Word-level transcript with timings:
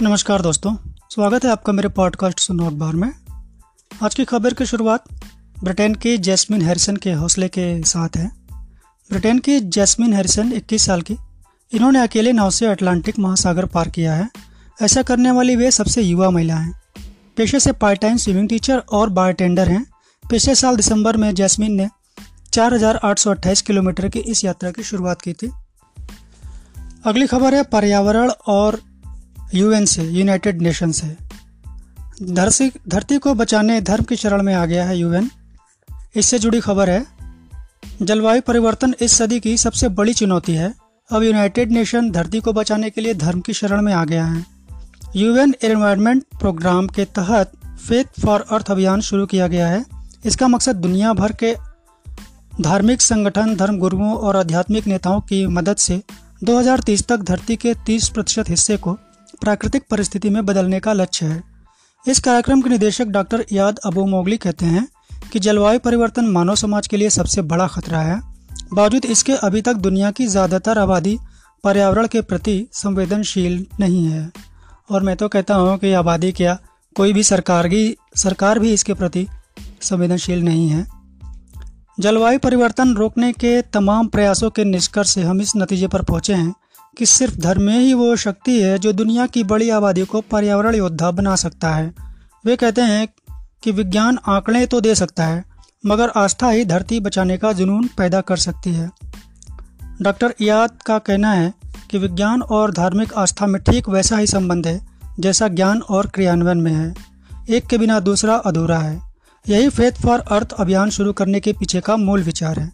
नमस्कार 0.00 0.42
दोस्तों 0.42 0.76
स्वागत 1.10 1.44
है 1.44 1.50
आपका 1.50 1.72
मेरे 1.72 1.88
पॉडकास्ट 1.88 2.40
सुनो 2.40 2.66
अखबार 2.66 2.92
में। 2.92 3.12
आज 4.02 4.14
की 4.14 4.24
खबर 4.24 4.54
की 4.54 4.66
शुरुआत 4.66 5.04
ब्रिटेन 5.64 5.94
की 5.94 6.18
जैस्मिन 6.18 6.62
हैरिसन 6.62 6.96
के 6.96 7.12
हौसले 7.12 7.48
के 7.48 7.82
साथ 7.82 8.08
है। 8.16 8.28
ब्रिटेन 9.10 9.38
की 9.38 9.60
जैस्मिन 9.60 10.12
हैरिसन 10.12 10.52
21 10.52 10.86
साल 10.86 11.00
की 11.00 11.16
इन्होंने 11.72 12.02
अकेले 12.02 12.32
नाव 12.32 12.50
से 12.50 12.66
अटलांटिक 12.66 13.18
महासागर 13.18 13.66
पार 13.66 13.88
किया 13.88 14.14
है। 14.14 14.28
ऐसा 14.82 15.02
करने 15.02 15.30
वाली 15.30 15.56
वे 15.56 15.70
सबसे 15.70 16.02
युवा 16.02 16.30
महिला 16.30 16.56
हैं। 16.56 16.82
पेशे 17.36 17.60
से 17.60 17.72
पार्ट 17.72 18.00
टाइम 18.00 18.16
स्विमिंग 18.16 18.48
टीचर 18.48 18.78
और 18.78 19.10
बारटेंडर 19.10 19.68
हैं। 19.68 19.86
पिछले 20.30 20.54
साल 20.54 20.76
दिसंबर 20.76 21.16
में 21.16 21.34
जैस्मिन 21.34 21.72
ने 21.72 21.88
4,828 22.52 23.62
किलोमीटर 23.62 24.08
की 24.08 24.18
इस 24.18 24.44
यात्रा 24.44 24.70
की 24.70 24.82
शुरुआत 24.82 25.22
की 25.22 25.32
थी। 25.32 25.50
अगली 27.06 27.26
खबर 27.26 27.54
है 27.54 27.62
पर्यावरण 27.62 28.32
और 28.46 28.91
यूएन 29.54 29.84
से, 29.84 30.02
यूनाइटेड 30.02 30.62
नेशन 30.62 30.92
से। 30.92 31.16
धरती 32.88 33.18
को 33.18 33.34
बचाने 33.34 33.80
धर्म 33.80 34.04
की 34.04 34.16
शरण 34.16 34.42
में 34.42 34.54
आ 34.54 34.66
गया 34.66 34.84
है 34.84 34.98
यूएन। 34.98 35.30
इससे 36.16 36.38
जुड़ी 36.38 36.60
खबर 36.60 36.90
है, 36.90 37.06
जलवायु 38.02 38.42
परिवर्तन 38.42 38.94
इस 39.00 39.12
सदी 39.12 39.40
की 39.40 39.56
सबसे 39.56 39.88
बड़ी 39.88 40.14
चुनौती 40.14 40.54
है। 40.54 40.74
अब 41.10 41.22
यूनाइटेड 41.22 41.72
नेशन 41.72 42.10
धरती 42.10 42.40
को 42.40 42.52
बचाने 42.52 42.90
के 42.90 43.00
लिए 43.00 43.14
धर्म 43.14 43.40
की 43.40 43.52
शरण 43.52 43.82
में 43.82 43.92
आ 43.94 44.04
गया 44.04 44.24
है। 44.24 44.46
यूएन 45.16 45.54
एनवायरनमेंट 45.62 46.24
प्रोग्राम 46.40 46.86
के 46.86 47.04
तहत 47.04 47.52
फेथ 47.88 48.04
फॉर 48.20 48.44
अर्थ 48.50 48.70
अभियान 48.70 49.00
शुरू 49.00 49.26
किया 49.26 49.46
गया 49.46 49.68
है। 49.68 49.84
इसका 50.24 50.48
मकसद 50.48 50.76
दुनिया 50.76 51.12
भर 51.12 51.32
के 51.32 51.56
धार्मिक 52.60 53.00
संगठन 53.00 53.56
धर्म 53.56 53.78
गुरुओं 53.78 54.14
और 54.14 54.36
आध्यात्मिक 54.36 54.86
नेताओं 54.86 55.20
की 55.20 55.46
मदद 55.46 55.76
से 55.76 56.02
2030 56.44 57.06
तक 57.06 57.16
धरती 57.16 57.56
के 57.56 57.74
30 57.86 58.08
प्रतिशत 58.08 58.50
हिस्से 58.50 58.76
को 58.76 58.98
प्राकृतिक 59.42 59.82
परिस्थिति 59.90 60.30
में 60.30 60.44
बदलने 60.46 60.78
का 60.80 60.92
लक्ष्य 60.92 61.26
है। 61.26 61.42
इस 62.04 62.20
कार्यक्रम 62.20 62.60
के 62.62 62.70
निदेशक 62.70 63.06
डॉक्टर 63.08 63.44
याद 63.52 63.78
अबू 63.78 64.04
मोगली 64.06 64.36
कहते 64.36 64.66
हैं 64.66 64.86
कि 65.32 65.38
जलवायु 65.38 65.78
परिवर्तन 65.78 66.26
मानव 66.28 66.54
समाज 66.56 66.86
के 66.86 66.96
लिए 66.96 67.10
सबसे 67.10 67.42
बड़ा 67.44 67.66
खतरा 67.66 68.00
है। 68.00 68.20
बावजूद 68.72 69.04
इसके 69.06 69.32
अभी 69.42 69.62
तक 69.62 69.76
दुनिया 69.78 70.10
की 70.10 70.26
ज़्यादातर 70.26 70.78
आबादी 70.78 71.18
पर्यावरण 71.64 72.06
के 72.06 72.20
प्रति 72.22 72.56
संवेदनशील 72.72 73.66
नहीं 73.80 74.06
है। 74.06 74.30
और 74.90 75.02
मैं 75.02 75.16
तो 75.16 75.28
कहता 75.28 75.54
हूँ 75.54 75.76
कि 75.78 75.92
आबादी 75.94 76.32
क्या 76.32 76.58
कोई 76.96 77.12
भी 77.12 77.22
सरकार 77.22 77.68
की 77.68 77.84
सरकार 78.16 78.58
भी 78.58 78.72
इसके 78.72 78.94
प्रति 78.94 79.26
संवेदनशील 79.82 80.42
नहीं 80.44 80.68
है। 80.68 80.86
जलवायु 81.98 82.38
परिवर्तन 82.38 82.94
रोकने 82.94 83.32
के 83.34 83.60
तमाम 83.72 84.06
प्रयासों 84.08 84.50
के 84.50 84.64
निष्कर्ष 84.64 85.14
से 85.14 85.22
हम 85.22 85.40
इस 85.40 85.52
नतीजे 85.56 85.86
पर 85.86 86.02
पहुँचे 86.02 86.34
हैं 86.34 86.52
कि 86.98 87.06
सिर्फ़ 87.06 87.36
धर्म 87.36 87.62
में 87.62 87.78
ही 87.78 87.94
वो 87.94 88.16
शक्ति 88.16 88.62
है 88.62 88.78
जो 88.78 88.92
दुनिया 88.92 89.26
की 89.26 89.44
बड़ी 89.44 89.70
आबादी 89.70 90.04
को 90.04 90.20
पर्यावरण 90.20 90.74
योद्धा 90.74 91.10
बना 91.10 91.36
सकता 91.36 91.74
है। 91.74 91.94
वे 92.44 92.56
कहते 92.56 92.80
हैं 92.80 93.08
कि 93.62 93.72
विज्ञान 93.72 94.18
आंकड़े 94.26 94.66
तो 94.66 94.80
दे 94.80 94.94
सकता 94.94 95.24
है, 95.24 95.44
मगर 95.86 96.08
आस्था 96.08 96.50
ही 96.50 96.64
धरती 96.64 97.00
बचाने 97.00 97.38
का 97.38 97.52
जुनून 97.52 97.88
पैदा 97.98 98.20
कर 98.20 98.36
सकती 98.36 98.72
है। 98.72 98.90
डॉक्टर 100.02 100.34
इयाद 100.40 100.70
का 100.86 100.98
कहना 100.98 101.32
है 101.32 101.54
कि 101.90 101.98
विज्ञान 101.98 102.42
और 102.42 102.72
धार्मिक 102.72 103.14
आस्था 103.14 103.46
में 103.46 103.62
ठीक 103.62 103.88
वैसा 103.88 104.16
ही 104.16 104.26
संबंध 104.26 104.66
है, 104.66 104.86
जैसा 105.20 105.48
ज्ञान 105.48 105.80
और 105.80 106.06
क्रियान्वयन 106.06 106.58
में 106.58 106.72
है। 106.72 106.94
एक 107.50 107.66
के 107.66 107.78
बिना 107.78 108.00
दूसरा 108.00 108.34
अधूरा 108.36 108.78
है। 108.78 109.02
यही 109.48 109.68
फेथ 109.68 109.92
फॉर 109.92 110.20
अर्थ 110.20 110.52
अभियान 110.52 110.90
शुरू 110.90 111.12
करने 111.12 111.40
के 111.40 111.52
पीछे 111.52 111.80
का 111.80 111.96
मूल 111.96 112.22
विचार 112.22 112.58
है। 112.58 112.72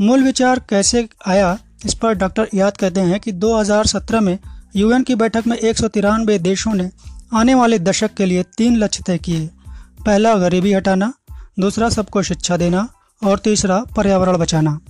मूल 0.00 0.22
विचार 0.22 0.58
कैसे 0.68 1.08
आया 1.26 1.58
इस 1.84 1.94
पर 1.94 2.14
डॉक्टर 2.14 2.48
याद 2.54 2.76
कहते 2.76 3.00
हैं 3.00 3.20
कि 3.20 3.32
2017 3.32 4.20
में 4.20 4.38
यूएन 4.76 5.02
की 5.02 5.14
बैठक 5.14 5.46
में 5.46 5.56
एक 5.56 5.78
सौ 5.78 5.88
तिरानवे 5.88 6.38
देशों 6.38 6.74
ने 6.74 6.90
आने 7.34 7.54
वाले 7.54 7.78
दशक 7.78 8.14
के 8.14 8.26
लिए 8.26 8.42
तीन 8.42 8.76
लक्ष्य 8.76 9.02
तय 9.06 9.18
किए। 9.18 9.50
पहला, 10.06 10.34
गरीबी 10.34 10.72
हटाना, 10.72 11.12
दूसरा, 11.60 11.88
सबको 11.88 12.22
शिक्षा 12.22 12.56
देना 12.56 12.88
और 13.24 13.38
तीसरा, 13.38 13.84
पर्यावरण 13.96 14.36
बचाना। 14.36 14.80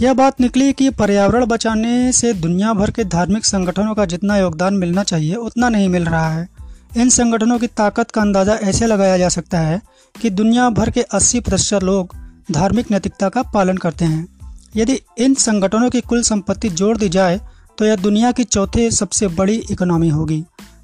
यह 0.00 0.14
बात 0.14 0.40
निकली 0.40 0.72
कि 0.72 0.90
पर्यावरण 0.90 1.46
बचाने 1.46 2.12
से 2.12 2.32
दुनिया 2.32 2.72
भर 2.72 2.90
के 2.90 3.04
धार्मिक 3.04 3.44
संगठनों 3.44 3.94
का 3.94 4.04
जितना 4.04 4.36
योगदान 4.36 4.74
मिलना 4.74 5.02
चाहिए, 5.02 5.34
उतना 5.34 5.68
नहीं 5.68 5.88
मिल 5.88 6.04
रहा 6.04 6.28
है। 6.28 6.48
इन 6.96 7.08
संगठनों 7.08 7.58
की 7.58 7.66
ताकत 7.66 8.10
का 8.10 8.20
अंदाज़ा 8.20 8.54
ऐसे 8.54 8.86
लगाया 8.86 9.18
जा 9.18 9.28
सकता 9.28 9.58
है 9.58 9.82
कि 10.20 10.30
दुनिया 10.30 10.70
भर 10.70 10.90
के 10.90 11.02
80 11.02 11.40
प्रतिशत 11.40 11.82
लोग 11.82 12.16
धार्मिक 12.50 12.90
नैतिकता 12.90 13.28
का 13.28 13.42
पालन 13.42 13.76
करते 13.76 14.04
हैं। 14.04 14.39
यदि 14.76 15.00
इन 15.18 15.34
संगठनों 15.34 15.90
की 15.90 16.00
कुल 16.00 16.22
संपत्ति 16.22 16.68
जोड़ 16.70 16.96
दी 16.98 17.08
जाए 17.08 17.40
तो 17.78 17.84
यह 17.84 17.96
दुनिया 17.96 18.32
की 18.32 18.44
चौथे 18.44 18.90
सबसे 18.90 19.28
बड़ी 19.28 19.56
इकोनॉमी 19.70 20.08
होगी। 20.08 20.42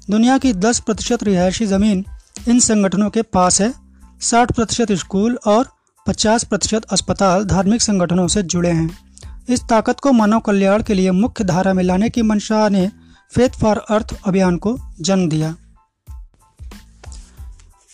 दुनिया 0.09 0.37
की 0.37 0.53
10 0.53 0.79
प्रतिशत 0.79 1.23
रिहायशी 1.23 1.65
ज़मीन 1.65 2.05
इन 2.47 2.59
संगठनों 2.59 3.09
के 3.09 3.21
पास 3.21 3.61
है। 3.61 3.73
60 4.21 4.51
प्रतिशत 4.51 4.91
स्कूल 4.91 5.37
और 5.47 5.67
50 6.05 6.43
प्रतिशत 6.43 6.83
अस्पताल 6.83 7.45
धार्मिक 7.45 7.81
संगठनों 7.81 8.27
से 8.27 8.43
जुड़े 8.43 8.69
हैं। 8.69 8.97
इस 9.49 9.61
ताकत 9.69 9.99
को 9.99 10.11
मानव 10.11 10.39
कल्याण 10.39 10.83
के 10.83 10.93
लिए 10.93 11.11
मुख्य 11.11 11.43
धारा 11.43 11.73
में 11.73 11.83
लाने 11.83 12.09
की 12.09 12.21
मंशा 12.21 12.67
ने 12.69 12.89
फेथ 13.31 13.59
फॉर 13.61 13.77
अर्थ 13.89 14.15
अभियान 14.25 14.57
को 14.57 14.77
जन्म 15.01 15.29
दिया। 15.29 15.55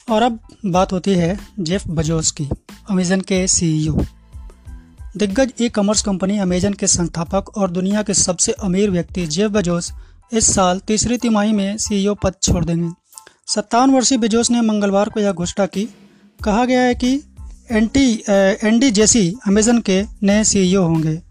और 0.07 0.23
अब 0.23 0.39
बात 0.65 0.91
होती 0.93 1.11
है 1.11 1.37
जेफ 1.59 1.87
बजोस 1.87 2.31
की, 2.31 2.49
अमेजन 2.89 3.21
के 3.21 3.47
सीईओ 3.47 4.01
दिग्गज 5.17 5.51
ई 5.61 5.67
कॉमर्स 5.69 6.01
कंपनी 6.01 6.37
अमेजन 6.37 6.73
के 6.73 6.87
संस्थापक 6.87 7.49
और 7.57 7.71
दुनिया 7.71 8.01
के 8.03 8.13
सबसे 8.13 8.51
अमीर 8.63 8.91
व्यक्ति 8.91 9.25
जेफ 9.25 9.51
बेजोस 9.51 9.91
इस 10.33 10.45
साल 10.53 10.79
तीसरी 10.79 11.17
तिमाही 11.17 11.51
में 11.51 11.77
सीईओ 11.77 12.13
पद 12.13 12.33
छोड़ 12.43 12.63
देंगे। 12.65 12.89
सत्तावन 13.47 13.89
वर्षीय 13.89 14.17
बेजोस 14.17 14.49
ने 14.51 14.61
मंगलवार 14.61 15.09
को 15.09 15.19
यह 15.19 15.31
घोषणा 15.31 15.65
की। 15.65 15.83
कहा 16.43 16.63
गया 16.65 16.81
है 16.81 16.95
कि 16.95 17.13
एंटी 17.71 18.23
एनडी 18.29 18.89
जेसी 18.91 19.35
अमेजन 19.47 19.79
के 19.79 20.01
नए 20.23 20.43
सीईओ 20.43 20.83
होंगे। 20.83 21.21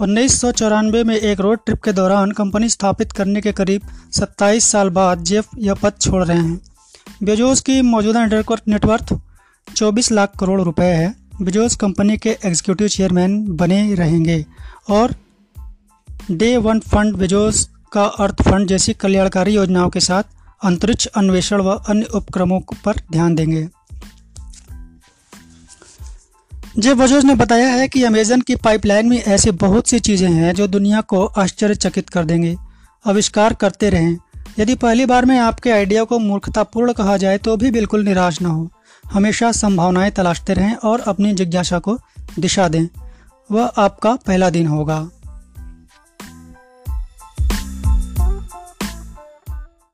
उन्नीस 0.00 0.40
सौ 0.40 0.52
चौरानवे 0.52 1.02
में 1.04 1.16
एक 1.16 1.40
रोड 1.40 1.64
ट्रिप 1.66 1.82
के 1.82 1.92
दौरान 1.92 2.32
कंपनी 2.32 2.68
स्थापित 2.68 3.12
करने 3.12 3.40
के 3.40 3.52
करीब 3.52 3.88
27 4.12 4.70
साल 4.72 4.90
बाद 4.90 5.24
जेफ 5.24 5.48
यह 5.58 5.74
पद 5.74 5.98
छोड़ 6.00 6.24
रहे 6.24 6.38
हैं। 6.38 6.60
बेजोस 7.22 7.60
की 7.60 7.80
मौजूदा 7.82 8.24
नेटवर्थ 8.26 9.12
24 9.68 10.12
लाख 10.12 10.38
करोड़ 10.40 10.60
रुपए 10.60 10.84
है। 10.84 11.21
बिजोस 11.44 11.74
कंपनी 11.76 12.16
के 12.16 12.30
एग्जीक्यूटिव 12.30 12.88
चेयरमैन 12.88 13.44
बने 13.56 13.94
रहेंगे 13.94 14.44
और 14.90 15.14
डे 16.30 16.56
वन 16.56 16.80
फंड 16.80 17.16
बिजोस 17.16 17.68
का 17.92 18.04
अर्थ 18.04 18.42
फंड 18.42 18.68
जैसी 18.68 18.92
कल्याणकारी 18.94 19.54
योजनाओं 19.54 19.90
के 19.90 20.00
साथ 20.00 20.22
अंतरिक्ष 20.64 21.06
अन्वेषण 21.06 21.60
व 21.60 21.74
अन्य 21.88 22.06
उपक्रमों 22.14 22.60
पर 22.84 23.00
ध्यान 23.12 23.34
देंगे। 23.34 23.68
जे 26.78 26.94
बजोज 26.94 27.24
ने 27.24 27.34
बताया 27.34 27.68
है 27.68 27.88
कि 27.88 28.02
अमेजन 28.04 28.40
की 28.40 28.56
पाइपलाइन 28.56 29.08
में 29.08 29.18
ऐसी 29.18 29.50
बहुत 29.50 29.88
सी 29.88 29.98
चीज़ें 30.00 30.28
हैं 30.30 30.54
जो 30.54 30.66
दुनिया 30.66 31.00
को 31.00 31.24
आश्चर्यचकित 31.24 32.08
कर 32.08 32.24
देंगे, 32.24 32.56
आविष्कार 33.04 33.54
करते 33.54 33.90
रहें। 33.90 34.16
यदि 34.58 34.74
पहली 34.74 35.06
बार 35.06 35.24
में 35.24 35.38
आपके 35.38 35.70
आइडिया 35.70 36.04
को 36.04 36.18
मूर्खतापूर्ण 36.18 36.92
कहा 36.92 37.16
जाए 37.16 37.38
तो 37.38 37.56
भी 37.56 37.70
बिल्कुल 37.70 38.04
निराश 38.04 38.40
ना 38.42 38.48
हो। 38.48 38.70
हमेशा 39.10 39.52
संभावनाएँ 39.52 40.10
तलाशते 40.10 40.54
रहें 40.54 40.74
और 40.74 41.00
अपनी 41.00 41.32
जिज्ञासा 41.32 41.78
को 41.78 41.98
दिशा 42.38 42.68
दें। 42.68 42.88
वह 43.52 43.66
आपका 43.66 44.14
पहला 44.14 44.50
दिन 44.50 44.66
होगा। 44.66 45.08